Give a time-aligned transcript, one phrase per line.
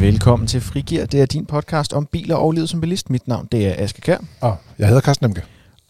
[0.00, 1.06] Velkommen til Frigir.
[1.06, 3.10] Det er din podcast om biler og livet som bilist.
[3.10, 4.16] Mit navn det er Aske Kær.
[4.40, 5.42] Og jeg hedder Carsten Nemke.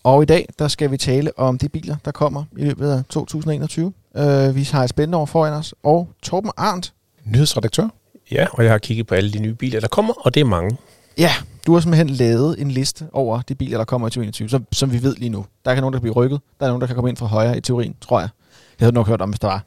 [0.05, 3.05] Og i dag der skal vi tale om de biler, der kommer i løbet af
[3.05, 3.87] 2021.
[3.87, 5.75] Uh, vi har et spændende år foran os.
[5.83, 6.93] Og Torben Arndt.
[7.25, 7.89] Nyhedsredaktør.
[8.31, 10.45] Ja, og jeg har kigget på alle de nye biler, der kommer, og det er
[10.45, 10.77] mange.
[11.19, 11.31] Ja,
[11.67, 14.93] du har simpelthen lavet en liste over de biler, der kommer i 2021, som, som
[14.93, 15.47] vi ved lige nu.
[15.65, 16.41] Der kan nogen, der kan blive rykket.
[16.61, 18.29] Der er nogen, der kan komme ind fra højre i teorien, tror jeg.
[18.71, 19.65] Det havde du nok hørt om, hvis der var.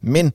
[0.00, 0.32] Men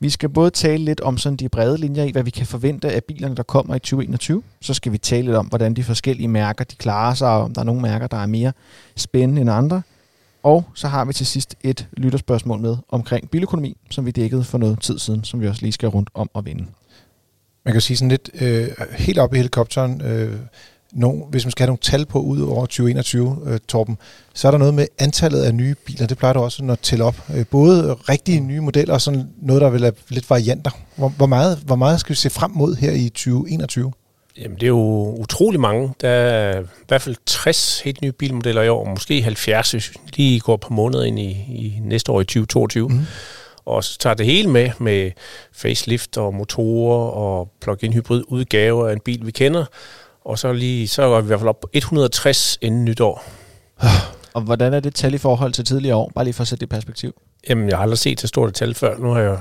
[0.00, 2.90] vi skal både tale lidt om sådan de brede linjer i, hvad vi kan forvente
[2.90, 4.42] af bilerne, der kommer i 2021.
[4.60, 7.54] Så skal vi tale lidt om, hvordan de forskellige mærker de klarer sig, og om
[7.54, 8.52] der er nogle mærker, der er mere
[8.96, 9.82] spændende end andre.
[10.42, 14.58] Og så har vi til sidst et lytterspørgsmål med omkring biløkonomi, som vi dækkede for
[14.58, 16.66] noget tid siden, som vi også lige skal rundt om og vinde.
[17.64, 20.36] Man kan sige sådan lidt øh, helt op i helikopteren, øh,
[20.92, 23.98] no, hvis man skal have nogle tal på ud over 2021, øh, Torben,
[24.34, 26.06] så er der noget med antallet af nye biler.
[26.06, 27.16] Det plejer du også at tælle op.
[27.34, 30.70] Øh, både rigtige nye modeller og sådan noget, der vil have lidt varianter.
[30.96, 33.92] Hvor, hvor, meget, hvor meget skal vi se frem mod her i 2021?
[34.38, 35.94] Jamen, det er jo utrolig mange.
[36.00, 39.92] Der er i hvert fald 60 helt nye bilmodeller i år, og måske 70, hvis
[40.16, 42.88] lige går på måneder ind i, i næste år i 2022.
[42.88, 43.00] Mm.
[43.64, 45.10] Og så tager det hele med, med
[45.52, 49.64] facelift og motorer og plug-in hybrid udgaver af en bil, vi kender.
[50.26, 53.24] Og så, lige, så er vi i hvert fald op på 160 inden nytår.
[54.34, 56.12] Og hvordan er det tal i forhold til tidligere år?
[56.14, 57.12] Bare lige for at sætte det i perspektiv.
[57.48, 58.98] Jamen, jeg har aldrig set så stort et tal før.
[58.98, 59.38] Nu har jeg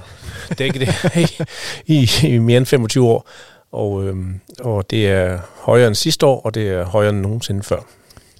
[0.57, 0.93] dækket det
[1.87, 3.29] i, i, i mere end 25 år.
[3.71, 7.63] Og, øhm, og det er højere end sidste år, og det er højere end nogensinde
[7.63, 7.79] før.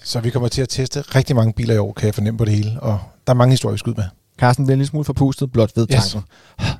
[0.04, 2.46] Så vi kommer til at teste rigtig mange biler i år, kan jeg fornemme på
[2.46, 2.72] det hele.
[2.82, 4.06] Og der er mange historier, vi skal ud med.
[4.40, 6.22] Carsten bliver en lille smule forpustet blot ved tanken.
[6.62, 6.76] Yes.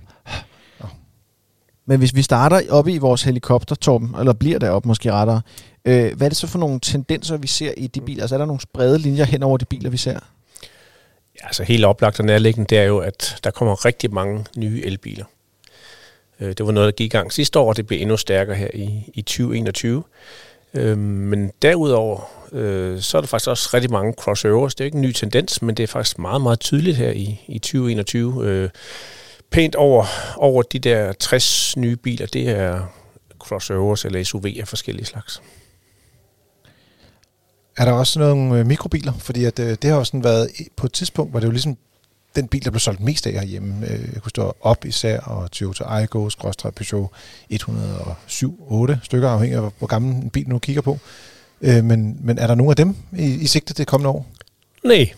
[1.86, 5.42] Men hvis vi starter oppe i vores helikopter, Torben, eller bliver der op måske rettere,
[5.86, 8.24] øh, hvad er det så for nogle tendenser, vi ser i de biler?
[8.24, 10.20] Altså er der nogle brede linjer hen over de biler, vi ser?
[11.42, 14.82] Ja, altså helt oplagt og nærliggende, det er jo, at der kommer rigtig mange nye
[14.86, 15.26] elbiler.
[16.40, 18.56] Øh, det var noget, der gik i gang sidste år, og det bliver endnu stærkere
[18.56, 20.04] her i, i 2021.
[20.74, 22.22] Øh, men derudover,
[22.52, 24.76] øh, så er der faktisk også rigtig mange crossovers.
[24.76, 27.42] Det er ikke en ny tendens, men det er faktisk meget, meget tydeligt her i,
[27.48, 28.46] i 2021.
[28.46, 28.70] Øh,
[29.52, 30.06] pænt over,
[30.38, 32.86] over de der 60 nye biler, det er
[33.40, 35.42] crossovers eller SUV af forskellige slags.
[37.78, 39.14] Er der også nogle øh, mikrobiler?
[39.14, 41.78] Fordi at, øh, det har jo sådan været på et tidspunkt, hvor det jo ligesom
[42.36, 43.88] den bil, der blev solgt mest af herhjemme.
[43.88, 47.10] Øh, jeg kunne stå op især, og Toyota Aygo, Skråstrej Peugeot
[47.54, 51.00] 107-8 stykker, afhængig af hvor gammel en bil nu kigger på.
[51.62, 54.26] Øh, men, men er der nogle af dem i, i sigte det kommende år?
[54.84, 55.14] Nej,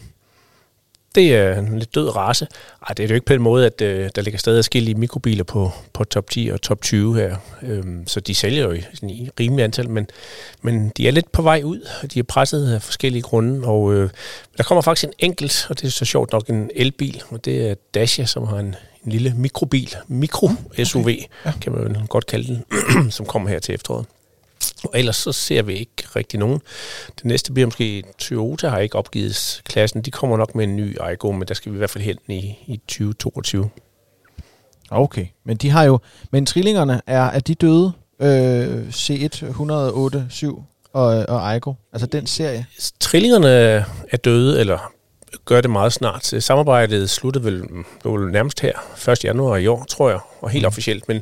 [1.17, 2.47] det er en lidt død race.
[2.87, 5.43] Ej, det er jo ikke på den måde, at øh, der ligger stadig forskellige mikrobiler
[5.43, 7.37] på, på top 10 og top 20 her.
[7.61, 10.07] Øhm, så de sælger jo i, sådan i rimelig antal, men,
[10.61, 13.67] men de er lidt på vej ud, og de er presset af forskellige grunde.
[13.67, 14.09] Og øh,
[14.57, 17.69] der kommer faktisk en enkelt, og det er så sjovt nok en elbil, og det
[17.69, 21.17] er Dacia, som har en, en lille mikrobil, mikro-SUV, okay.
[21.45, 21.51] ja.
[21.61, 22.63] kan man godt kalde den,
[23.17, 24.05] som kommer her til efteråret.
[24.83, 26.61] Og ellers så ser vi ikke rigtig nogen.
[27.15, 30.01] Det næste bliver måske Toyota har ikke opgivet klassen.
[30.01, 32.17] De kommer nok med en ny Aygo, men der skal vi i hvert fald hen
[32.27, 33.69] i, i 2022.
[34.89, 35.99] Okay, men de har jo,
[36.31, 37.91] men trillingerne er, er de døde?
[38.21, 40.63] Øh, C1 108 7
[40.93, 42.65] og, og Aygo, altså den serie?
[42.99, 43.47] Trillingerne
[44.11, 44.91] er døde, eller
[45.45, 46.25] gør det meget snart.
[46.25, 47.63] Samarbejdet sluttede vel,
[48.03, 48.73] vel nærmest her
[49.11, 49.23] 1.
[49.23, 50.67] januar i år, tror jeg, og helt mm.
[50.67, 51.07] officielt.
[51.07, 51.21] Men,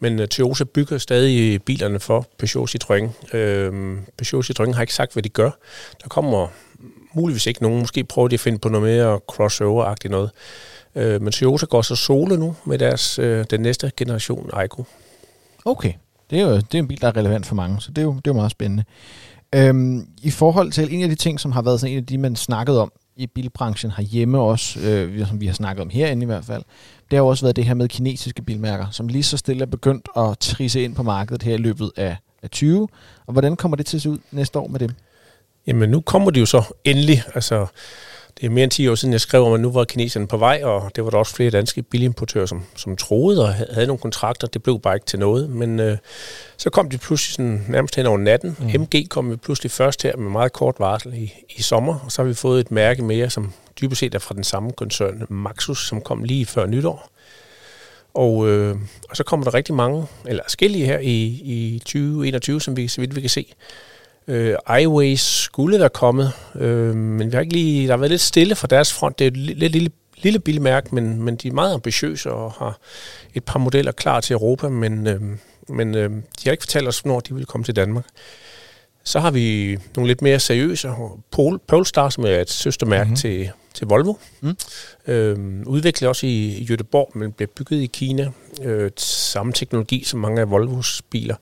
[0.00, 3.36] men øh, Toyota bygger stadig bilerne for Peugeot Citroën.
[3.36, 5.50] Øhm, Peugeot Citroën har ikke sagt, hvad de gør.
[6.02, 6.48] Der kommer
[7.12, 7.80] muligvis ikke nogen.
[7.80, 10.30] Måske prøver de at finde på noget mere crossover-agtigt noget.
[10.94, 14.82] Øh, men Toyota går så solo nu med deres, øh, den næste generation Aygo.
[15.64, 15.92] Okay,
[16.30, 18.02] det er jo det er en bil, der er relevant for mange, så det er
[18.02, 18.84] jo, det er jo meget spændende.
[19.54, 22.18] Øhm, I forhold til en af de ting, som har været sådan en af de,
[22.18, 26.26] man snakkede om i bilbranchen herhjemme også, øh, som vi har snakket om herinde i
[26.26, 26.62] hvert fald,
[27.10, 29.66] det har jo også været det her med kinesiske bilmærker, som lige så stille er
[29.66, 32.88] begyndt at trisse ind på markedet her i løbet af, af 20.
[33.26, 34.90] Og hvordan kommer det til at se ud næste år med dem?
[35.66, 37.22] Jamen nu kommer de jo så endelig.
[37.34, 37.66] Altså,
[38.40, 40.36] det er mere end 10 år siden, jeg skrev om, at nu var kineserne på
[40.36, 43.98] vej, og det var der også flere danske bilimportører, som, som troede og havde nogle
[43.98, 44.46] kontrakter.
[44.46, 45.50] Det blev bare ikke til noget.
[45.50, 45.98] Men øh,
[46.56, 48.56] så kom de pludselig sådan, nærmest hen over natten.
[48.58, 48.80] Mm.
[48.80, 52.22] MG kom vi pludselig først her med meget kort varsel i, i sommer, og så
[52.22, 55.88] har vi fået et mærke mere, som dybest set er fra den samme koncern, Maxus,
[55.88, 57.10] som kom lige før nytår.
[58.14, 58.76] Og, øh,
[59.10, 63.00] og så kommer der rigtig mange, eller skille her i, i 2021, som vi så
[63.00, 63.54] vidt vi kan se.
[64.28, 68.20] Øh, iWays skulle være kommet, øh, men vi har ikke lige, der har været lidt
[68.20, 69.18] stille fra deres front.
[69.18, 72.78] Det er et lidt lille, lille bilmærke, men, men de er meget ambitiøse og har
[73.34, 75.20] et par modeller klar til Europa, men, øh,
[75.68, 78.04] men øh, de har ikke fortalt os, hvornår de vil komme til Danmark.
[79.04, 80.92] Så har vi nogle lidt mere seriøse.
[81.30, 83.16] Pol, Polestar, som er et søstermærke mm-hmm.
[83.16, 84.14] til, til Volvo.
[84.40, 84.56] Mm.
[85.06, 88.30] Øh, udviklet også i, i Göteborg, men bliver bygget i Kina.
[88.62, 91.36] Øh, samme teknologi som mange af Volvos biler.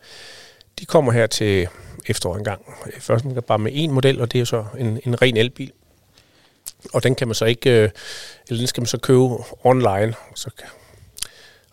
[0.81, 1.69] De kommer her til
[2.07, 2.77] efteråret en gang.
[3.01, 5.73] Først bare med en model, og det er så en, en ren elbil.
[6.93, 7.91] Og den kan man så ikke, øh,
[8.49, 9.29] eller den skal man så købe
[9.65, 10.15] online.
[10.35, 10.51] Så,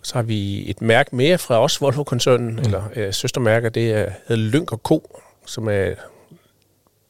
[0.04, 2.60] så har vi et mærke mere fra os, Volvo-koncernen, mm.
[2.60, 5.94] eller øh, søstermærker, det er, hedder Lynk Co., som er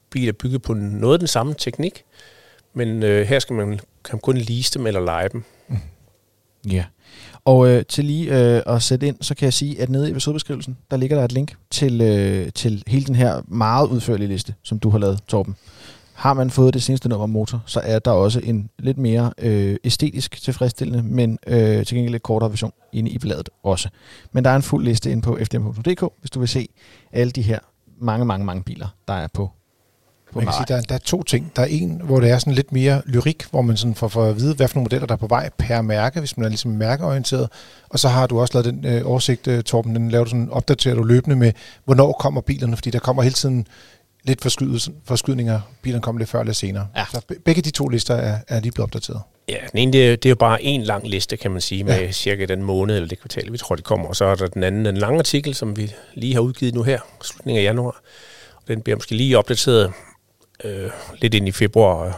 [0.10, 2.04] biler bygget på noget af den samme teknik,
[2.74, 5.44] men øh, her skal man kan kun lease dem eller lege dem.
[5.68, 5.78] Mm.
[7.46, 10.12] Og øh, til lige øh, at sætte ind, så kan jeg sige, at nede i
[10.12, 14.54] episodebeskrivelsen, der ligger der et link til, øh, til hele den her meget udførlige liste,
[14.64, 15.56] som du har lavet, Torben.
[16.14, 19.78] Har man fået det seneste nummer motor, så er der også en lidt mere øh,
[19.84, 23.90] æstetisk tilfredsstillende, men øh, til gengæld lidt kortere version inde i bladet også.
[24.32, 26.68] Men der er en fuld liste inde på fdm.dk, hvis du vil se
[27.12, 27.60] alle de her
[28.00, 29.50] mange, mange, mange biler, der er på
[30.36, 31.52] man kan sige, der, der er to ting.
[31.56, 34.26] Der er en, hvor det er sådan lidt mere lyrik, hvor man sådan får, får
[34.26, 36.50] at vide, hvad for nogle modeller, der er på vej per mærke, hvis man er
[36.50, 37.50] ligesom mærkeorienteret.
[37.90, 40.50] Og så har du også lavet den øh, oversigt, øh, Torben, den laver du sådan,
[40.52, 41.52] opdaterer du løbende med,
[41.86, 43.68] hvornår kommer bilerne, fordi der kommer hele tiden
[44.24, 44.42] lidt
[45.06, 45.60] forskydninger.
[45.82, 46.88] Bilerne kommer lidt før eller senere.
[46.96, 47.06] Ja.
[47.14, 49.22] Så begge de to lister er, er lige blevet opdateret.
[49.50, 51.84] Ja, den ene, det er, det er jo bare en lang liste, kan man sige,
[51.84, 52.12] med ja.
[52.12, 54.08] cirka den måned eller det kvartal, vi tror, det kommer.
[54.08, 56.84] Og så er der den anden, en lang artikel, som vi lige har udgivet nu
[56.84, 58.02] her, slutningen af januar.
[58.68, 59.94] Den bliver måske lige opdateret
[60.64, 60.90] øh,
[61.22, 62.14] lidt ind i februar, og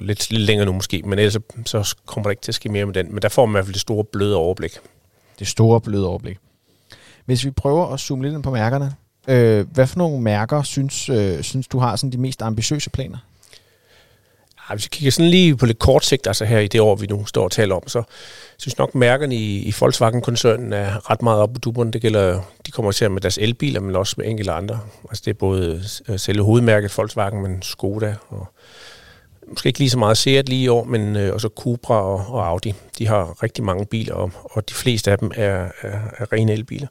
[0.00, 1.36] lidt, lidt længere nu måske, men ellers
[1.66, 3.12] så kommer der ikke til at ske mere med den.
[3.12, 4.78] Men der får man i hvert fald det store bløde overblik.
[5.38, 6.38] Det store bløde overblik.
[7.24, 8.94] Hvis vi prøver at zoome lidt ind på mærkerne,
[9.28, 13.18] øh, hvad for nogle mærker synes, øh, synes du har sådan de mest ambitiøse planer?
[14.74, 17.06] Hvis vi kigger sådan lige på lidt kort sigt, altså her i det år, vi
[17.06, 18.02] nu står og taler om, så
[18.58, 21.92] synes nok mærkerne i, i Volkswagen-koncernen er ret meget op på duberne.
[21.92, 24.80] Det gælder, de kommer til med deres elbiler, men også med enkelte andre.
[25.10, 28.46] Altså det er både øh, selve hovedmærket Volkswagen, men Skoda og
[29.48, 32.46] måske ikke lige så meget Seat lige i år, men øh, også Cupra og, og
[32.46, 32.74] Audi.
[32.98, 36.52] De har rigtig mange biler, og, og de fleste af dem er, er, er rene
[36.52, 36.88] elbiler.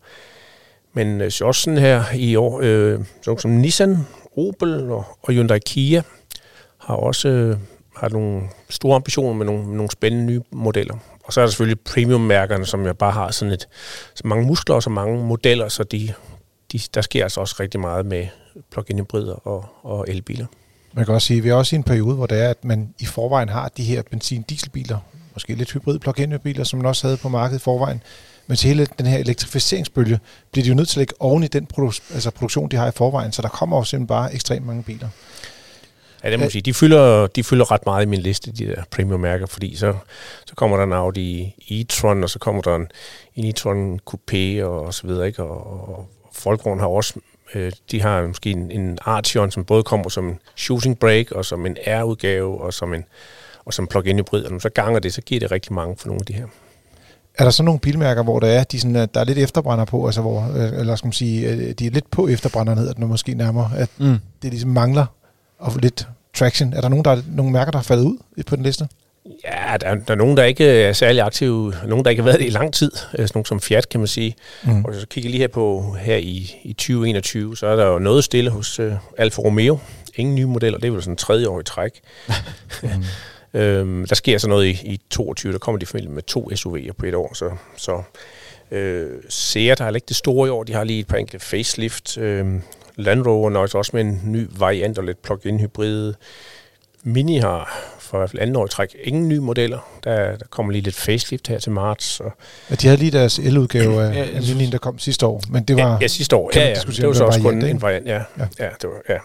[0.94, 3.98] Men øh, så også sådan her i år, øh, så som Nissan,
[4.38, 6.04] Opel og, og Hyundai Kia
[6.86, 7.58] har også øh,
[7.96, 10.96] har nogle store ambitioner med nogle, med nogle spændende nye modeller.
[11.24, 13.68] Og så er der selvfølgelig premium-mærkerne, som jeg bare har sådan et,
[14.16, 16.14] så mange muskler og så mange modeller, så de,
[16.72, 18.28] de, der sker altså også rigtig meget med
[18.72, 20.46] plug-in hybrider og, og elbiler.
[20.94, 22.66] Man kan også sige, at vi er også i en periode, hvor det er, at
[22.66, 24.98] man i forvejen har de her benzin-dieselbiler,
[25.34, 28.02] måske lidt hybrid plug-in biler, som man også havde på markedet i forvejen.
[28.48, 30.20] Men til hele den her elektrificeringsbølge,
[30.52, 32.88] bliver de jo nødt til at lægge oven i den produ- altså produktion, de har
[32.88, 35.10] i forvejen, så der kommer også simpelthen bare ekstremt mange biler.
[36.25, 36.62] Ja, det må sige.
[36.62, 39.94] De fylder, de fylder ret meget i min liste, de der premium-mærker, fordi så,
[40.45, 42.88] så kommer der en Audi e-tron, og så kommer der en,
[43.36, 45.44] en e-tron Coupé og, og så videre, ikke?
[45.44, 47.13] Og, og Folkvogn har også,
[47.56, 51.45] øh, de har måske en, en Artion, som både kommer som en shooting brake, og
[51.45, 53.06] som en R-udgave, og som en
[53.66, 56.07] og som plug-in hybrid, og når så ganger det, så giver det rigtig mange for
[56.07, 56.45] nogle af de her.
[57.38, 60.06] Er der så nogle bilmærker, hvor der er, de sådan, der er lidt efterbrænder på,
[60.06, 63.07] altså hvor, øh, eller skal man sige, øh, de er lidt på efterbrænderne, hedder det
[63.07, 64.18] måske nærmere, at mm.
[64.42, 65.06] det ligesom mangler
[65.60, 66.74] og lidt traction.
[66.74, 68.88] Er der nogen, der er, nogle mærker, der er faldet ud på den liste?
[69.44, 71.74] Ja, der, der er nogen, der ikke er særlig aktive.
[71.88, 72.92] Nogen, der ikke har været det i lang tid.
[73.12, 74.36] Sådan nogle som Fiat, kan man sige.
[74.64, 74.86] Mm.
[74.86, 78.24] Og så kigger lige her på her i, i 2021, så er der jo noget
[78.24, 79.80] stille hos uh, Alfa Romeo.
[80.16, 80.80] Ingen nye modeller.
[80.80, 81.92] Det er vel sådan tredje år i træk.
[82.84, 82.90] mm.
[83.60, 85.54] øhm, der sker så noget i, i 22.
[85.54, 87.34] Der kommer de familie med to SUV'er på et år.
[87.34, 88.01] Så, så
[88.72, 90.63] øh, Seat har ikke det store i år.
[90.63, 92.18] De har lige et par enkelte facelift.
[92.18, 92.46] Øh,
[92.96, 96.14] Land Rover nøjes også med en ny variant og lidt plug-in hybrid.
[97.04, 99.80] Mini har for i hvert fald anden år i træk ingen nye modeller.
[100.04, 102.20] Der, der kommer lige lidt facelift her til marts.
[102.20, 102.32] Og
[102.70, 105.42] ja, de havde lige deres el-udgave af, ja, Mini, der kom sidste år.
[105.50, 106.52] Men det var, ja, ja sidste år.
[106.56, 106.74] Ja, ja.
[106.74, 108.08] Det var så også kun en variant.
[108.08, 108.48] Ja, ja.
[108.60, 109.18] ja, det var, ja.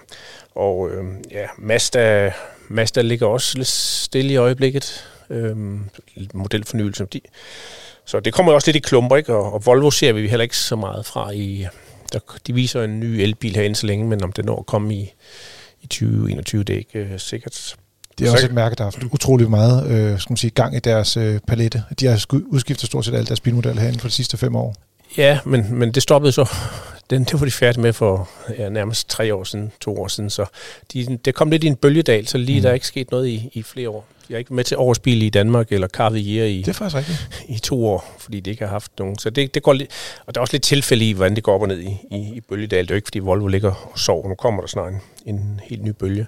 [0.55, 2.33] Og øh, ja, Mazda,
[2.69, 5.05] Mazda ligger også lidt stille i øjeblikket.
[5.31, 5.85] Øhm,
[6.35, 7.05] modelfornyelse.
[7.05, 7.21] De,
[8.05, 9.35] så det kommer også lidt i klumper, ikke?
[9.35, 11.67] Og, og Volvo ser vi heller ikke så meget fra i,
[12.13, 14.95] der, de viser en ny elbil herinde så længe, men om det når at komme
[14.95, 15.13] i,
[15.83, 17.77] i 2021, det er ikke øh, sikkert.
[18.19, 20.77] Det er også et mærke, der har haft utrolig meget øh, skal man sige, gang
[20.77, 21.83] i deres øh, palette.
[22.01, 24.75] De har udskiftet stort set alle deres bilmodeller herinde for de sidste fem år.
[25.17, 26.49] Ja, men, men det stoppede så.
[27.11, 30.31] Den, det var de færdige med for ja, nærmest tre år siden, to år siden.
[30.31, 30.45] Så
[30.93, 32.63] de, det kom lidt i en bølgedal, så lige mm.
[32.63, 34.07] der er ikke sket noget i, i flere år.
[34.29, 37.29] Jeg er ikke med til årsbil i Danmark, eller Carvier i, det er faktisk rigtigt.
[37.49, 39.19] i to år, fordi det ikke har haft nogen.
[39.19, 39.91] Så det, det går lidt,
[40.27, 42.17] og der er også lidt tilfælde i, hvordan det går op og ned i, i,
[42.17, 42.85] i bølgedal.
[42.85, 44.29] Det er jo ikke, fordi Volvo ligger og sover.
[44.29, 46.27] Nu kommer der snart en, en helt ny bølge.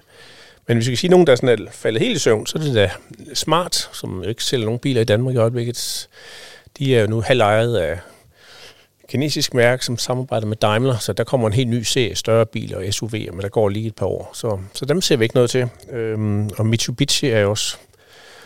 [0.67, 2.57] Men hvis vi kan sige nogen, der er sådan er faldet helt i søvn, så
[2.57, 2.91] er det da
[3.33, 6.07] Smart, som ikke sælger nogen biler i Danmark i øjeblikket.
[6.77, 7.99] De er jo nu halvejet af
[9.09, 12.77] kinesisk mærke, som samarbejder med Daimler, så der kommer en helt ny serie større biler
[12.77, 14.31] og SUV'er, men der går lige et par år.
[14.33, 15.69] Så, så dem ser vi ikke noget til.
[15.91, 17.77] Øhm, og Mitsubishi er også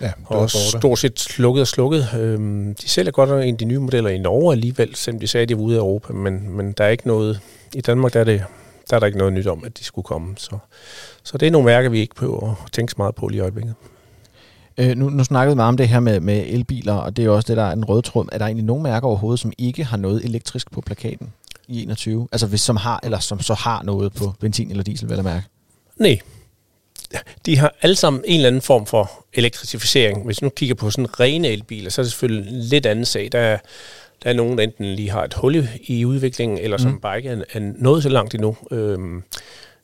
[0.02, 2.08] Ja, og stort set slukket og slukket.
[2.20, 5.42] Øhm, de sælger godt en af de nye modeller i Norge alligevel, selvom de sagde,
[5.42, 7.40] at de var ude af Europa, men, men der er ikke noget,
[7.76, 8.44] i Danmark der er, det,
[8.90, 10.34] der er der ikke noget nyt om, at de skulle komme.
[10.38, 10.58] Så,
[11.24, 13.42] så det er nogle mærker, vi ikke behøver at tænke så meget på lige i
[13.42, 13.74] øjeblikket.
[14.78, 17.30] Øh, nu, nu snakkede vi meget om det her med, med elbiler, og det er
[17.30, 18.26] også det, der er en røde tråd.
[18.32, 21.34] Er der egentlig nogen mærker overhovedet, som ikke har noget elektrisk på plakaten
[21.68, 22.28] i 21?
[22.32, 25.24] Altså hvis som har, eller som så har noget på benzin eller diesel, vil jeg
[25.24, 25.46] mærke?
[25.98, 26.20] Nej.
[27.46, 30.26] De har alle sammen en eller anden form for elektrificering.
[30.26, 33.30] Hvis nu kigger på sådan rene elbiler, så er det selvfølgelig en lidt anden sag.
[33.32, 33.58] Der er,
[34.24, 37.00] der er nogen, der enten lige har et hul i udviklingen, eller som mm.
[37.00, 38.58] bare ikke er, er nået så langt endnu.
[38.72, 39.24] Øhm,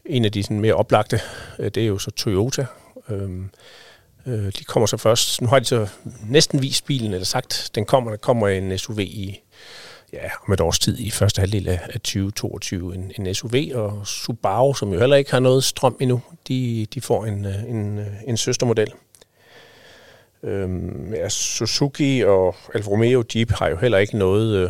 [0.05, 1.19] en af de sådan mere oplagte,
[1.59, 2.65] øh, det er jo så Toyota.
[3.09, 3.50] Øhm,
[4.25, 5.42] øh, de kommer så først.
[5.42, 5.88] Nu har de så
[6.30, 9.42] næsten vist bilen, eller sagt, den kommer, der kommer en SUV i
[10.13, 14.74] ja, om et års tid i første halvdel af 2022 en, en SUV, og Subaru,
[14.74, 18.06] som jo heller ikke har noget strøm endnu, de, de får en, øh, en, øh,
[18.27, 18.92] en søstermodel.
[20.44, 24.70] Øhm, ja, Suzuki og Alfa Romeo Jeep har jo heller ikke noget øh,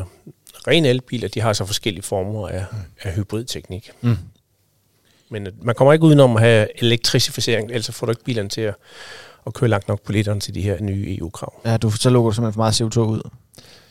[0.67, 2.77] ren elbiler, de har så forskellige former af, mm.
[3.01, 3.91] af hybridteknik.
[4.01, 4.17] Mm.
[5.29, 8.61] Men øh, man kommer ikke udenom at have elektrificering, ellers får du ikke bilerne til
[8.61, 8.75] at,
[9.47, 11.53] at køre langt nok på literen til de her nye EU-krav.
[11.65, 13.29] Ja, du, så lukker du simpelthen for meget CO2 ud.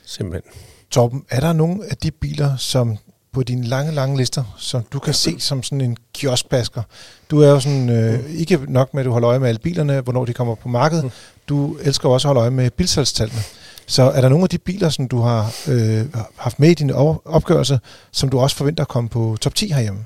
[0.04, 0.52] Simpelthen.
[0.90, 2.99] Torben, er der nogle af de biler, som
[3.32, 6.82] på dine lange, lange lister, som du kan se som sådan en kioskbasker?
[7.30, 8.37] Du er jo sådan, øh, mm.
[8.37, 11.04] ikke nok med, at du holder øje med alle bilerne, hvornår de kommer på markedet.
[11.04, 11.11] Mm.
[11.49, 13.40] Du elsker også at holde øje med bilsalgstallene.
[13.87, 16.06] Så er der nogle af de biler, som du har øh,
[16.37, 16.90] haft med i din
[17.25, 17.80] opgørelse,
[18.12, 20.04] som du også forventer at komme på top 10 herhjemme?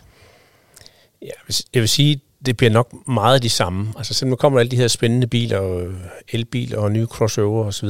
[1.23, 3.93] Ja, jeg vil sige, det bliver nok meget de samme.
[3.97, 5.93] Altså, så nu kommer alle de her spændende biler,
[6.33, 7.89] elbiler og nye crossover osv.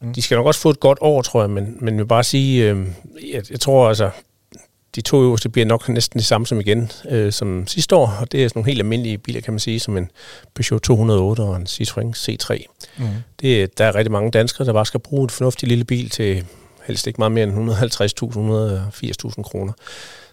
[0.00, 0.14] Mm.
[0.14, 2.24] De skal nok også få et godt år, tror jeg, men, men jeg vil bare
[2.24, 2.86] sige, øh,
[3.32, 4.10] jeg, jeg tror altså,
[4.94, 8.32] de to øverste bliver nok næsten det samme som igen øh, som sidste år, og
[8.32, 10.10] det er sådan nogle helt almindelige biler, kan man sige, som en
[10.54, 12.64] Peugeot 208 og en Citroën C3.
[12.98, 13.06] Mm.
[13.40, 16.44] Det, der er rigtig mange danskere, der bare skal bruge en fornuftig lille bil til
[16.84, 17.70] helst ikke meget mere end
[19.30, 19.72] 150.000-180.000 kroner.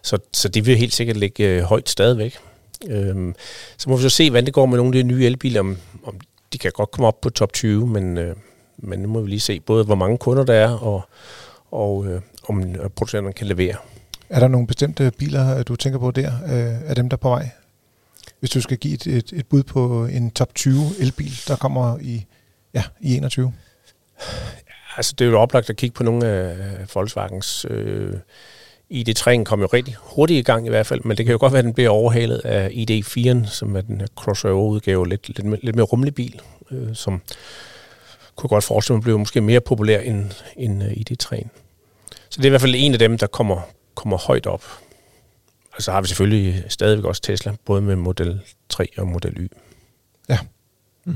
[0.01, 2.37] Så, så de vil helt sikkert ligge øh, højt stadigvæk.
[2.87, 3.35] Øhm,
[3.77, 5.59] så må vi så se, hvordan det går med nogle af de nye elbiler.
[5.59, 6.19] Om, om
[6.53, 8.35] de kan godt komme op på top 20, men, øh,
[8.77, 11.01] men nu må vi lige se både, hvor mange kunder der er, og,
[11.71, 13.75] og øh, om producenterne kan levere.
[14.29, 17.29] Er der nogle bestemte biler, du tænker på der, øh, af dem, der er på
[17.29, 17.49] vej?
[18.39, 21.97] Hvis du skal give et, et, et bud på en top 20 elbil, der kommer
[22.01, 22.25] i,
[22.73, 23.53] ja, i 21?
[24.97, 28.13] Altså, det er jo oplagt at kigge på nogle af Volkswagens øh,
[28.93, 31.53] ID3'en kom jo rigtig hurtigt i gang i hvert fald, men det kan jo godt
[31.53, 35.75] være, at den bliver overhalet af ID4'en, som er den her crossover-udgave, lidt, lidt, lidt
[35.75, 37.21] mere rummelig bil, øh, som
[38.35, 41.47] kunne godt forestille mig blev måske mere populær end, end uh, ID3'en.
[42.29, 43.61] Så det er i hvert fald en af dem, der kommer,
[43.95, 44.63] kommer højt op.
[45.75, 49.51] Og så har vi selvfølgelig stadigvæk også Tesla, både med Model 3 og Model Y.
[50.29, 50.39] Ja.
[51.05, 51.15] Mm.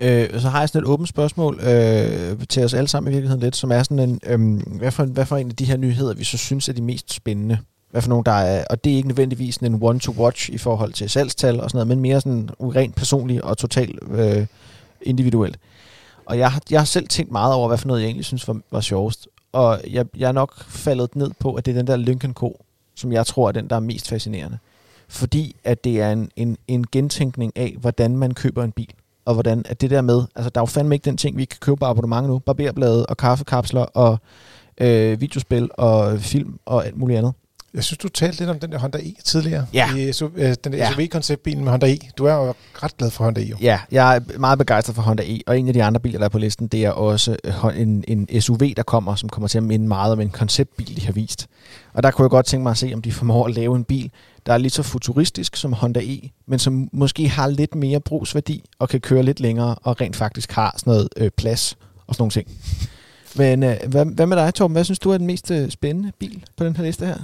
[0.00, 3.42] Øh, så har jeg sådan et åbent spørgsmål øh, til os alle sammen i virkeligheden
[3.42, 6.14] lidt, som er sådan en, øh, hvad, for, hvad for en af de her nyheder,
[6.14, 7.58] vi så synes er de mest spændende?
[7.90, 11.10] Hvad for nogle, der er, og det er ikke nødvendigvis en one-to-watch i forhold til
[11.10, 14.46] salgstal og sådan noget, men mere sådan rent personligt og totalt øh,
[15.02, 15.58] individuelt.
[16.26, 18.60] Og jeg, jeg har selv tænkt meget over, hvad for noget jeg egentlig synes var,
[18.70, 19.28] var sjovest.
[19.52, 22.64] Og jeg, jeg er nok faldet ned på, at det er den der Lincoln Co.,
[22.94, 24.58] som jeg tror er den, der er mest fascinerende.
[25.08, 28.94] Fordi at det er en, en, en gentænkning af, hvordan man køber en bil
[29.28, 31.44] og hvordan at det der med, altså der er jo fandme ikke den ting, vi
[31.44, 34.18] kan købe på abonnement nu, barberblade og kaffekapsler og
[34.80, 37.32] øh, videospil og film og alt muligt andet.
[37.74, 39.66] Jeg synes, du talte lidt om den der Honda E tidligere.
[39.72, 39.94] Ja.
[39.96, 40.92] I, øh, den der ja.
[40.92, 41.96] SUV-konceptbilen med Honda E.
[42.18, 43.44] Du er jo ret glad for Honda E.
[43.44, 43.56] Jo.
[43.60, 45.38] Ja, jeg er meget begejstret for Honda E.
[45.46, 48.04] Og en af de andre biler, der er på listen, det er også øh, en,
[48.08, 51.12] en SUV, der kommer, som kommer til at minde meget om en konceptbil, de har
[51.12, 51.46] vist.
[51.92, 53.84] Og der kunne jeg godt tænke mig at se, om de formår at lave en
[53.84, 54.10] bil,
[54.48, 58.64] der er lige så futuristisk som Honda E, men som måske har lidt mere brugsværdi
[58.78, 61.76] og kan køre lidt længere og rent faktisk har sådan noget øh, plads
[62.06, 62.48] og sådan nogle ting.
[63.36, 64.74] Men øh, hvad, hvad med dig, Torben?
[64.74, 67.16] Hvad synes du er den mest øh, spændende bil på den her liste her?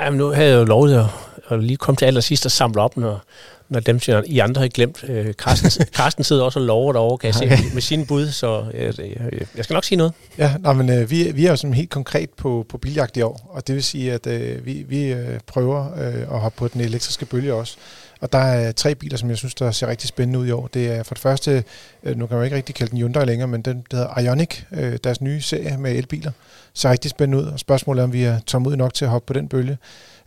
[0.00, 1.06] Ja, men nu havde jeg jo lovet at,
[1.48, 3.22] at lige komme til allersidst og samle op, når,
[3.70, 5.04] når dem, I andre har glemt.
[5.08, 7.68] Øh, Carsten, Carsten sidder også og lover derovre, kan jeg okay.
[7.68, 10.12] se, med sine bud, så jeg, jeg, jeg skal nok sige noget.
[10.38, 13.22] Ja, nej, men øh, vi, vi er jo sådan helt konkret på, på biljagt i
[13.22, 16.68] år, og det vil sige, at øh, vi, vi øh, prøver øh, at hoppe på
[16.68, 17.76] den elektriske bølge også.
[18.20, 20.66] Og der er tre biler, som jeg synes, der ser rigtig spændende ud i år.
[20.66, 21.64] Det er for det første,
[22.02, 24.62] øh, nu kan man ikke rigtig kalde den Hyundai længere, men den der hedder Ioniq,
[24.72, 26.32] øh, deres nye serie med elbiler,
[26.74, 27.48] ser rigtig spændende ud.
[27.48, 29.78] Og spørgsmålet er, om vi er tålmodige nok til at hoppe på den bølge.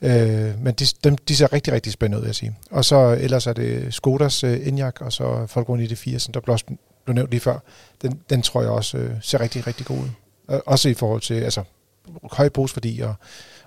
[0.01, 2.55] Øh, men de, dem, de ser rigtig, rigtig spændende ud, vil jeg sige.
[2.71, 6.65] Og så ellers er det Skodas Enyaq, og så Volkswagen ID4, som der blev, også
[7.05, 7.59] blev nævnt lige før.
[8.01, 10.09] Den, den tror jeg også ser rigtig, rigtig god ud.
[10.65, 11.63] Også i forhold til altså,
[12.31, 13.13] høj brugsværdi, og,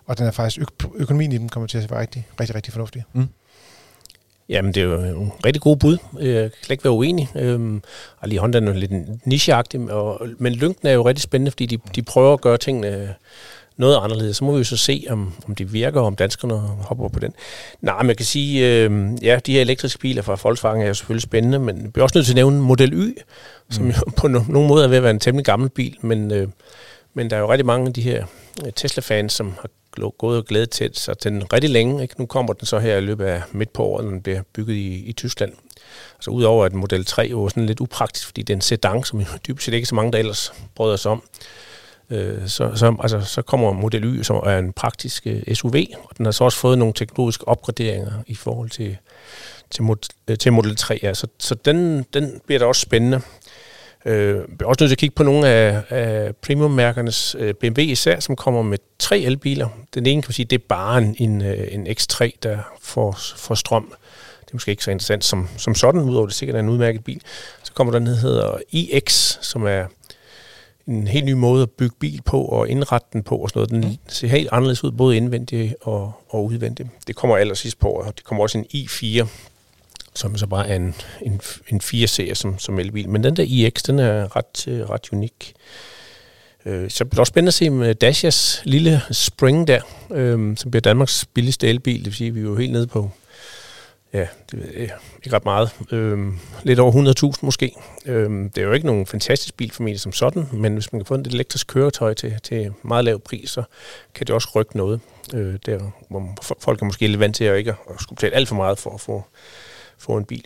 [0.06, 2.72] og den er faktisk ø- økonomien i den kommer til at være rigtig, rigtig, rigtig
[2.72, 3.04] fornuftig.
[3.12, 3.28] Mm.
[4.48, 5.98] Jamen, det er jo en rigtig god bud.
[6.20, 7.28] Jeg kan ikke være uenig.
[7.36, 7.82] Øhm,
[8.24, 12.02] lige Honda er lidt nicheagtig, og, men Lynken er jo rigtig spændende, fordi de, de
[12.02, 13.14] prøver at gøre tingene
[13.76, 14.36] noget anderledes.
[14.36, 17.32] Så må vi jo så se, om, om det virker, om danskerne hopper på den.
[17.80, 20.94] Nej, men jeg kan sige, øh, ja, de her elektriske biler fra Volkswagen er jo
[20.94, 23.14] selvfølgelig spændende, men vi er også nødt til at nævne Model Y, mm.
[23.70, 26.32] som jo på no- nogen måde er ved at være en temmelig gammel bil, men,
[26.32, 26.48] øh,
[27.14, 28.26] men der er jo rigtig mange af de her
[28.66, 29.68] øh, Tesla-fans, som har
[30.18, 32.02] gået og glædet til sig til den rigtig længe.
[32.02, 32.14] Ikke?
[32.18, 35.04] Nu kommer den så her i løbet af midt på året, den bliver bygget i,
[35.04, 35.52] i Tyskland.
[36.16, 39.04] Altså udover at Model 3 jo er sådan lidt upraktisk, fordi det er en sedan,
[39.04, 41.22] som dybest set ikke så mange, der ellers brød sig om.
[42.10, 46.18] Øh, så, så, altså, så kommer Model Y, som er en praktisk øh, SUV, og
[46.18, 48.96] den har så også fået nogle teknologiske opgraderinger i forhold til,
[49.70, 49.96] til, mod,
[50.28, 50.98] øh, til Model 3.
[51.02, 51.14] Ja.
[51.14, 53.20] Så, så den, den bliver da også spændende.
[54.06, 58.36] Øh, også nødt til at kigge på nogle af, af premiummærkernes øh, BMW især, som
[58.36, 59.68] kommer med tre elbiler.
[59.94, 63.18] Den ene kan man sige, det er bare en, øh, en, en X3, der får,
[63.36, 63.92] får strøm.
[64.40, 67.04] Det er måske ikke så interessant som, som sådan, udover det sikkert er en udmærket
[67.04, 67.20] bil.
[67.62, 69.86] Så kommer der den, der hedder iX, som er
[70.86, 73.84] en helt ny måde at bygge bil på og indrette den på og sådan noget.
[73.84, 76.88] Den ser helt anderledes ud, både indvendigt og, og udvendigt.
[77.06, 79.26] Det kommer allersidst på, og det kommer også en i4,
[80.16, 83.08] som så bare er en, en, en 4-serie som, som elbil.
[83.08, 85.54] Men den der iX, den er ret, øh, ret unik.
[86.66, 89.80] Øh, så bliver det også spændende at se med Dashias lille Spring der,
[90.10, 91.98] øh, som bliver Danmarks billigste elbil.
[91.98, 93.10] Det vil sige, at vi er jo helt nede på
[94.12, 94.90] ja, det ved jeg,
[95.24, 95.70] ikke ret meget.
[95.92, 97.72] Øhm, lidt over 100.000 måske.
[98.06, 101.14] Øhm, det er jo ikke nogen fantastisk bilfamilie som sådan, men hvis man kan få
[101.14, 103.62] et elektrisk køretøj til, til meget lav pris, så
[104.14, 105.00] kan det også rykke noget.
[105.34, 108.48] Øh, der, hvor folk er måske lidt vant til at ikke at skulle betale alt
[108.48, 109.24] for meget for at få,
[109.98, 110.44] få en bil.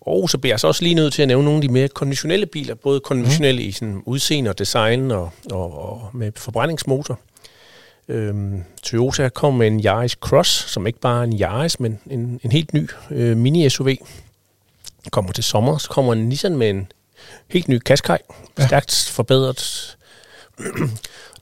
[0.00, 1.88] Og så bliver jeg så også lige nødt til at nævne nogle af de mere
[1.88, 3.68] konventionelle biler, både konventionelle mm.
[3.68, 7.18] i sådan udseende og design og, og, og med forbrændingsmotor.
[8.08, 12.40] Øhm, Toyota kom med en Yaris Cross, som ikke bare er en Yaris, men en,
[12.44, 13.96] en helt ny øh, mini-SUV.
[15.10, 16.92] Kommer til sommer, så kommer en Nissan med en
[17.48, 18.16] helt ny Qashqai,
[18.58, 18.66] ja.
[18.66, 19.96] stærkt forbedret.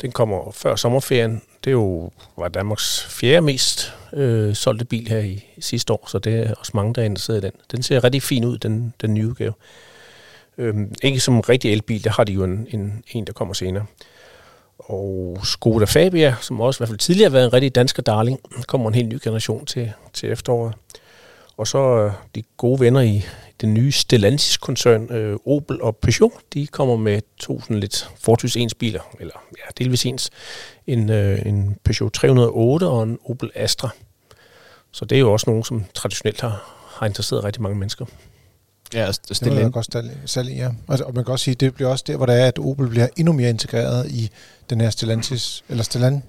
[0.00, 1.43] Den kommer før sommerferien.
[1.67, 6.19] Det jo var Danmarks fjerde mest øh, solgte bil her i, i sidste år, så
[6.19, 7.52] det er også mange, der er interesseret i den.
[7.71, 9.52] Den ser rigtig fin ud, den, den nye udgave.
[10.59, 13.55] Øhm, ikke som en rigtig elbil, der har de jo en, en, en der kommer
[13.55, 13.87] senere
[14.79, 18.41] og Skoda Fabia, som også i hvert fald tidligere har været en rigtig dansk darling,
[18.67, 20.75] kommer en helt ny generation til, til efteråret.
[21.57, 23.25] Og så øh, de gode venner i
[23.60, 28.75] den nye Stellantis-koncern, øh, Opel og Peugeot, de kommer med to sådan lidt fortys ens
[28.75, 30.30] biler, eller ja, delvis ens.
[30.86, 33.88] En, øh, en Peugeot 308 og en Opel Astra.
[34.92, 38.06] Så det er jo også nogen, som traditionelt har, har interesseret rigtig mange mennesker.
[38.95, 39.97] Ja, stille det godt
[40.30, 40.71] salg, ja.
[40.88, 42.88] Altså, og man kan også sige, det bliver også der, hvor der er, at Opel
[42.88, 44.30] bliver endnu mere integreret i
[44.71, 46.23] den her Stellantis, eller Stellan,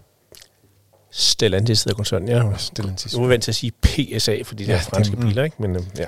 [1.12, 2.58] Stellantis hedder koncernen, ja.
[2.58, 3.14] Stellantis.
[3.14, 5.44] Nu er vi vant til at sige PSA, fordi det ja, er franske dem, biler,
[5.44, 5.56] ikke?
[5.60, 6.06] Men, øh, ja.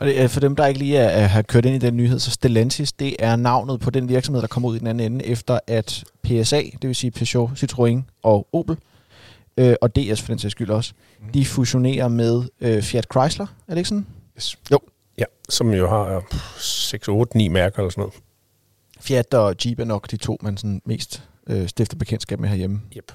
[0.00, 2.30] Og det, for dem, der ikke lige er, har kørt ind i den nyhed, så
[2.30, 5.58] Stellantis, det er navnet på den virksomhed, der kommer ud i den anden ende, efter
[5.66, 8.76] at PSA, det vil sige Peugeot, Citroën og Opel,
[9.56, 11.32] øh, og DS for den sags skyld også, mm.
[11.32, 14.06] de fusionerer med øh, Fiat Chrysler, er det ikke sådan?
[14.36, 14.58] Yes.
[14.70, 14.78] Jo.
[15.18, 16.24] Ja, som jo har
[16.58, 18.14] 6, 8, 9 mærker eller sådan noget.
[19.00, 22.80] Fiat og Jeep er nok de to, man sådan mest øh, stifter bekendtskab med herhjemme.
[22.96, 23.12] Yep.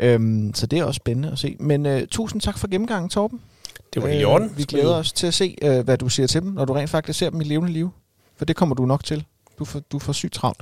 [0.00, 1.56] Øhm, så det er også spændende at se.
[1.60, 3.40] Men øh, tusind tak for gennemgangen, Torben.
[3.94, 4.50] Det var i orden.
[4.50, 6.72] Øh, vi glæder os til at se, øh, hvad du siger til dem, når du
[6.72, 7.90] rent faktisk ser dem i levende liv.
[8.36, 9.24] For det kommer du nok til.
[9.58, 10.60] Du får, du får sygt travlt.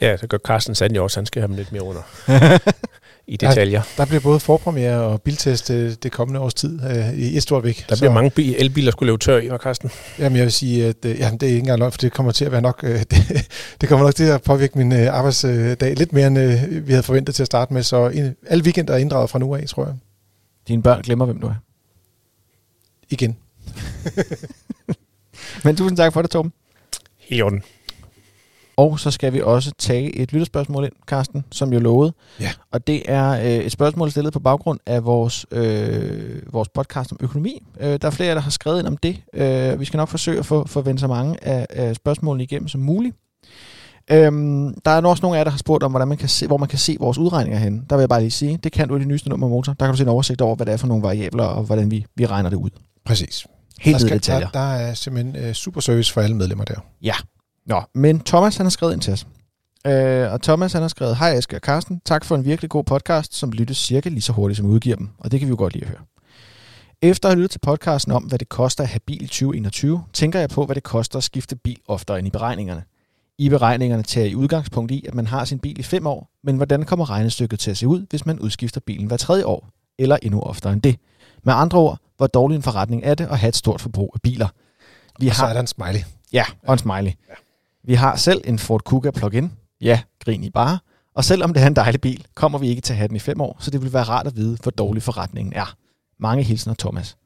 [0.00, 1.20] Ja, det gør Carsten Sand også.
[1.20, 2.02] Han skal have dem lidt mere under.
[3.26, 3.82] i detaljer.
[3.98, 7.84] Ja, der bliver både forpremiere og biltest det, det kommende års tid øh, i Estorvik.
[7.88, 9.90] Der bliver så, mange elbiler, der skulle leve tør i, var Carsten?
[10.18, 12.32] Jamen jeg vil sige, at øh, jamen, det er ikke engang løgn, for det kommer
[12.32, 13.48] til at være nok, øh, det,
[13.80, 17.02] det kommer nok til at påvirke min øh, arbejdsdag lidt mere, end øh, vi havde
[17.02, 17.82] forventet til at starte med.
[17.82, 19.94] Så en, alle weekender er inddraget fra nu af, tror jeg.
[20.68, 21.54] Dine børn glemmer, hvem du er.
[23.12, 23.36] Igen.
[25.64, 26.52] Men tusind tak for det, Torben.
[27.18, 27.62] Helt orden.
[28.76, 32.12] Og så skal vi også tage et lytterspørgsmål ind, Karsten, som jo lovede.
[32.40, 32.50] Ja.
[32.70, 37.18] Og det er øh, et spørgsmål stillet på baggrund af vores, øh, vores podcast om
[37.20, 37.62] økonomi.
[37.80, 39.22] Øh, der er flere, der har skrevet ind om det.
[39.34, 42.68] Øh, vi skal nok forsøge at få, få vendt så mange af, af spørgsmålene igennem
[42.68, 43.16] som muligt.
[44.10, 46.46] Øhm, der er også nogle af jer, der har spurgt om, hvordan man kan se,
[46.46, 47.82] hvor man kan se vores udregninger henne.
[47.90, 49.72] Der vil jeg bare lige sige, det kan du i det nyeste nummer motor.
[49.72, 51.90] Der kan du se en oversigt over, hvad det er for nogle variabler, og hvordan
[51.90, 52.70] vi, vi regner det ud.
[53.04, 53.46] Præcis.
[53.80, 54.50] Helt der, skal, detaljer.
[54.50, 56.74] Der, der er simpelthen uh, super service for alle medlemmer der.
[57.02, 57.14] Ja,
[57.66, 59.26] Nå, men Thomas han har skrevet ind til os.
[59.86, 62.84] Øh, og Thomas han har skrevet, Hej Aske og Carsten, tak for en virkelig god
[62.84, 65.08] podcast, som lyttes cirka lige så hurtigt som udgiver dem.
[65.18, 66.00] Og det kan vi jo godt lide at høre.
[67.02, 70.04] Efter at have lyttet til podcasten om, hvad det koster at have bil i 2021,
[70.12, 72.82] tænker jeg på, hvad det koster at skifte bil oftere end i beregningerne.
[73.38, 76.56] I beregningerne tager I udgangspunkt i, at man har sin bil i fem år, men
[76.56, 80.18] hvordan kommer regnestykket til at se ud, hvis man udskifter bilen hver tredje år, eller
[80.22, 80.96] endnu oftere end det?
[81.44, 84.20] Med andre ord, hvor dårlig en forretning er det at have et stort forbrug af
[84.20, 84.48] biler.
[85.20, 86.00] Vi Og så har, er der en smiley.
[86.32, 87.10] ja, og en smiley.
[87.28, 87.34] Ja.
[87.84, 89.52] Vi har selv en Ford Kuga plug-in.
[89.80, 90.78] Ja, grin i bare.
[91.14, 93.18] Og selvom det er en dejlig bil, kommer vi ikke til at have den i
[93.18, 95.74] fem år, så det vil være rart at vide, hvor dårlig forretningen er.
[96.20, 97.16] Mange hilsner, Thomas.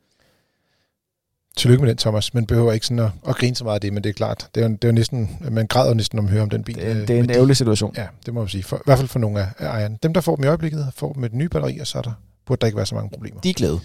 [1.57, 2.35] Tillykke med den, Thomas.
[2.35, 4.49] Man behøver ikke sådan at, at grine så meget af det, men det er klart.
[4.55, 6.65] Det er jo, det er jo næsten, man græder næsten, når man hører om den
[6.65, 6.75] bil.
[6.75, 7.95] Det er, øh, det er en ærgerlig situation.
[7.97, 8.63] Ja, det må man sige.
[8.65, 9.99] For, I hvert fald for nogle af af ejerne.
[10.03, 12.03] Dem, der får dem i øjeblikket, får dem med den nye batteri, og så er
[12.03, 12.13] der,
[12.47, 13.41] burde der ikke være så mange problemer.
[13.41, 13.81] De er glade.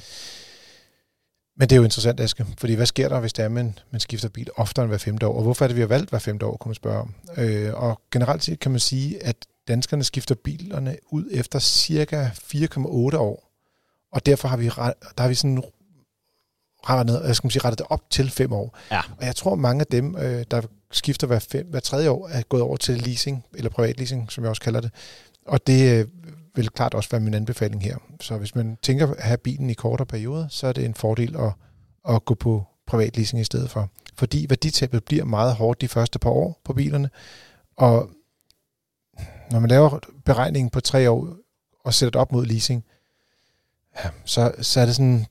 [1.62, 4.00] Men det er jo interessant, Aske, fordi hvad sker der, hvis det er, man, man
[4.00, 5.36] skifter bil oftere end hver femte år?
[5.36, 7.14] Og hvorfor er det, vi har valgt hver femte år, kunne man spørge om.
[7.38, 9.36] Øh, og generelt set kan man sige, at
[9.68, 13.52] danskerne skifter bilerne ud efter cirka 4,8 år.
[14.12, 15.64] Og derfor har vi, der har vi sådan
[16.90, 18.78] rettet, jeg skal man sige, rettet det op til fem år.
[18.92, 19.02] Ja.
[19.18, 22.42] Og jeg tror, mange af dem, øh, der skifter hver, fem, hver tredje år, er
[22.42, 24.92] gået over til leasing, eller privatleasing, som jeg også kalder det.
[25.46, 26.08] Og det øh,
[26.56, 27.98] vil klart også være min anbefaling her.
[28.22, 31.36] Så hvis man tænker at have bilen i kortere perioder, så er det en fordel
[31.38, 31.54] at,
[32.10, 33.90] at gå på privatleasing i stedet for.
[34.16, 37.10] Fordi værditabet bliver meget hårdt de første par år på bilerne.
[37.78, 38.10] Og
[39.52, 41.36] når man laver beregningen på tre år
[41.86, 42.84] og sætter det op mod leasing,
[44.04, 45.26] ja, så, så er det sådan,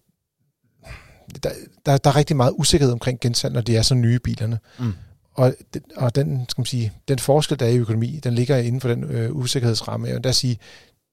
[1.42, 1.50] der,
[1.86, 4.58] der, der er rigtig meget usikkerhed omkring gensalg, når de er så nye bilerne.
[4.78, 4.92] Mm.
[5.34, 8.56] Og, den, og den, skal man sige, den forskel, der er i økonomi, den ligger
[8.56, 10.06] inden for den øh, usikkerhedsramme.
[10.06, 10.58] Jeg vil da sige,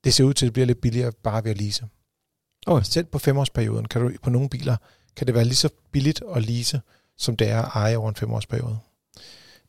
[0.03, 1.86] det ser ud til, at det bliver lidt billigere bare ved at lease.
[2.67, 2.83] Okay.
[2.83, 4.77] Selv på femårsperioden kan du på nogle biler,
[5.15, 6.81] kan det være lige så billigt at lease,
[7.17, 8.77] som det er at eje over en femårsperiode.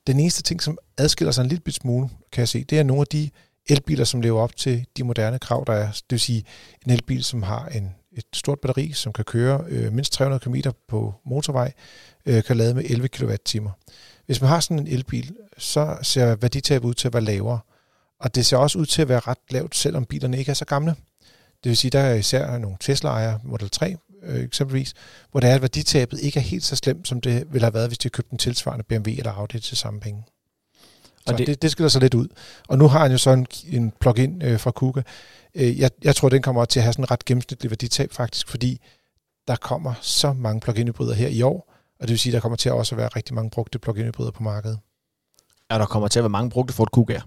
[0.06, 3.00] Den eneste ting, som adskiller sig en lille smule, kan jeg se, det er nogle
[3.00, 3.30] af de
[3.68, 5.86] elbiler, som lever op til de moderne krav, der er.
[5.86, 6.44] Det vil sige
[6.86, 10.70] en elbil, som har en, et stort batteri, som kan køre øh, mindst 300 km
[10.88, 11.72] på motorvej,
[12.26, 13.68] øh, kan lade med 11 kWh.
[14.26, 17.60] Hvis man har sådan en elbil, så ser værditabet ud til at være lavere.
[18.20, 20.64] Og det ser også ud til at være ret lavt, selvom bilerne ikke er så
[20.64, 20.90] gamle.
[21.64, 24.94] Det vil sige, der er især nogle Tesla-ejere, Model 3 øh, eksempelvis,
[25.30, 27.88] hvor det er, at værditabet ikke er helt så slemt, som det ville have været,
[27.88, 30.24] hvis de købte en tilsvarende BMW eller Audi til samme penge.
[31.26, 32.28] Så Og det, det- det, skiller sig lidt ud.
[32.68, 35.02] Og nu har han jo så en, en plug-in øh, fra Kuga.
[35.54, 38.48] Øh, jeg, jeg tror, den kommer til at have sådan en ret gennemsnitlig værditab faktisk,
[38.48, 38.80] fordi
[39.48, 42.40] der kommer så mange plug-in hybrider her i år, og det vil sige, at der
[42.40, 44.78] kommer til at også være rigtig mange brugte plug-in hybrider på markedet.
[45.70, 47.20] Ja, der kommer til at være mange brugte Ford Kugaer.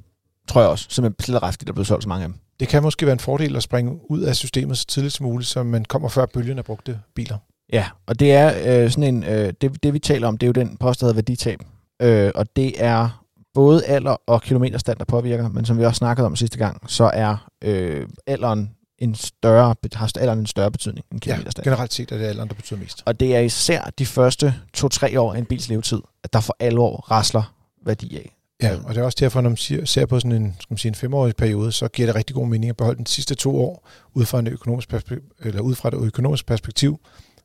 [0.51, 0.87] Tror jeg også.
[0.95, 2.37] Fordi der er blevet solgt så mange af dem.
[2.59, 5.49] Det kan måske være en fordel at springe ud af systemet så tidligt som muligt,
[5.49, 7.37] så man kommer før bølgen af brugte biler.
[7.73, 10.47] Ja, og det er øh, sådan en, øh, det, det vi taler om, det er
[10.47, 11.59] jo den post, der hedder værditab.
[12.01, 16.25] Øh, og det er både alder og kilometerstand, der påvirker, men som vi også snakkede
[16.25, 21.25] om sidste gang, så er øh, alderen en større, har alderen en større betydning end
[21.25, 21.63] Ja, kilometerstand.
[21.63, 23.03] generelt set er det alderen, der betyder mest.
[23.05, 26.55] Og det er især de første to-tre år af en bils levetid, at der for
[26.59, 27.53] alvor rasler
[27.85, 28.35] værdi af.
[28.61, 30.77] Ja, og det er også derfor, når man siger, ser på sådan en, skal man
[30.77, 33.55] sige, en femårig periode, så giver det rigtig god mening at beholde den sidste to
[33.55, 36.99] år ud fra, en økonomisk perspektiv, eller ud fra et økonomisk perspektiv.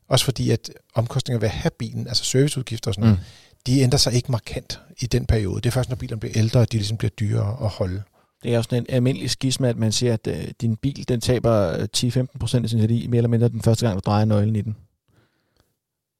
[0.09, 3.21] Også fordi, at omkostninger ved at have bilen, altså serviceudgifter og sådan noget,
[3.67, 5.57] de ændrer sig ikke markant i den periode.
[5.57, 8.03] Det er først, når bilerne bliver ældre, at de ligesom bliver dyrere at holde.
[8.43, 11.21] Det er jo sådan en almindelig skisme, at man siger, at øh, din bil den
[11.21, 14.25] taber øh, 10-15 procent af sin værdi, mere eller mindre den første gang, du drejer
[14.25, 14.77] nøglen i den.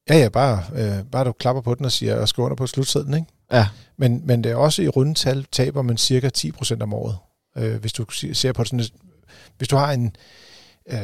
[0.09, 2.67] Ja, ja, bare, øh, bare du klapper på den og siger, og skriver under på
[2.67, 3.27] slutsedlen, ikke?
[3.51, 7.17] Ja, Men, men det er også i rundetal taber man cirka 10% om året.
[7.57, 8.93] Øh, hvis du se- ser på sådan et,
[9.57, 10.15] hvis du har en
[10.91, 10.99] øh,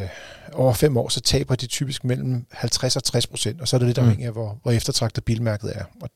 [0.54, 3.78] over fem år, så taber de typisk mellem 50 og 60 procent, og så er
[3.78, 4.04] det lidt Mm.
[4.04, 5.84] afhængigt af, hvor, hvor eftertragtet bilmærket er.
[6.02, 6.10] Og,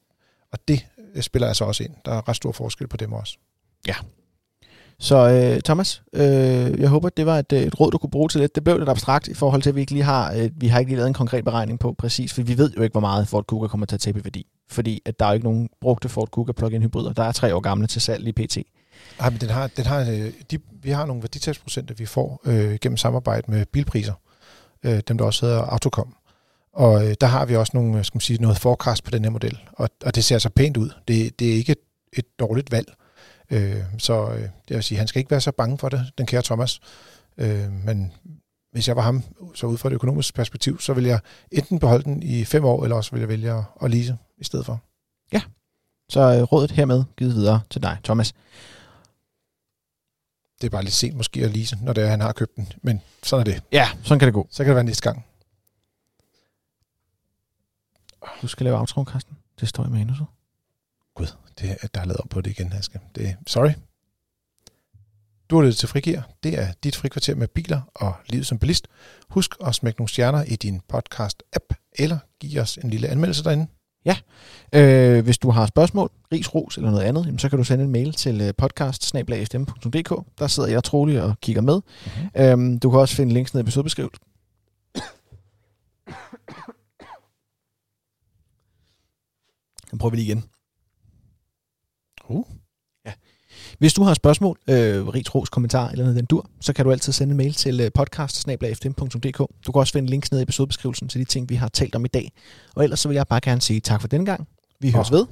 [0.51, 0.85] og det
[1.15, 1.91] øh, spiller altså også ind.
[2.05, 3.37] Der er ret stor forskel på dem også.
[4.99, 8.41] Så øh, Thomas, øh, jeg håber, det var et, et råd, du kunne bruge til
[8.41, 8.55] lidt.
[8.55, 10.79] Det blev lidt abstrakt i forhold til, at vi ikke lige har, øh, vi har
[10.79, 13.27] ikke lige lavet en konkret beregning på præcis, for vi ved jo ikke, hvor meget
[13.27, 14.45] Ford Kuga kommer til at tabe i værdi.
[14.69, 17.13] Fordi at der er jo ikke nogen brugte Ford Kuga plug-in hybrider.
[17.13, 18.57] Der er tre år gamle til salg i PT.
[19.19, 22.77] Ej, men den har, den har, øh, de, vi har nogle værditabsprocenter, vi får øh,
[22.81, 24.13] gennem samarbejde med bilpriser.
[24.83, 26.15] Øh, dem, der også hedder Autocom.
[26.73, 29.23] Og øh, der har vi også nogle, øh, skal man sige, noget forecast på den
[29.23, 29.59] her model.
[29.73, 30.89] Og, og det ser altså pænt ud.
[31.07, 31.79] Det, det er ikke et,
[32.13, 32.93] et dårligt valg.
[33.51, 36.25] Øh, så øh, det vil sige, han skal ikke være så bange for det, den
[36.25, 36.79] kære Thomas.
[37.37, 38.13] Øh, men
[38.71, 39.23] hvis jeg var ham,
[39.55, 41.19] så ud fra et økonomisk perspektiv, så vil jeg
[41.51, 44.43] enten beholde den i fem år, eller også vil jeg vælge at- at lease i
[44.43, 44.81] stedet for.
[46.09, 48.33] Så øh, rådet hermed givet videre til dig, Thomas.
[50.61, 52.71] Det er bare lidt sent måske at lease, når det er, han har købt den.
[52.81, 53.63] Men sådan er det.
[53.71, 54.47] Ja, sådan kan det gå.
[54.51, 55.25] Så kan det være næste gang.
[58.41, 59.37] Du skal lave outro, Carsten.
[59.59, 60.25] Det står i manuset.
[61.59, 62.99] Det er, der er lavet om på det igen, Aske.
[63.15, 63.71] Det, sorry.
[65.49, 66.21] Du har lyttet til Frigir.
[66.43, 68.87] Det er dit frikvarter med biler og livet som bilist.
[69.29, 73.67] Husk at smække nogle stjerner i din podcast-app, eller giv os en lille anmeldelse derinde.
[74.05, 74.17] Ja,
[74.73, 77.83] øh, hvis du har spørgsmål, ris, ros eller noget andet, jamen, så kan du sende
[77.83, 79.13] en mail til øh, podcast
[80.39, 81.81] Der sidder jeg trolig og kigger med.
[82.05, 82.29] Mm-hmm.
[82.43, 84.23] Øhm, du kan også finde links ned i episodebeskrivelsen.
[89.91, 90.43] Nu prøver vi lige igen.
[92.29, 92.45] Uh.
[93.79, 96.91] Hvis du har spørgsmål, øh, rig ros, kommentar eller noget den dur, så kan du
[96.91, 98.35] altid sende en mail til øh, podcast
[99.65, 102.05] Du kan også finde links ned i episodebeskrivelsen til de ting, vi har talt om
[102.05, 102.31] i dag.
[102.75, 104.47] Og ellers så vil jeg bare gerne sige tak for den gang.
[104.79, 105.25] Vi høres Og- ved.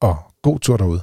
[0.00, 1.00] Og god tur derude.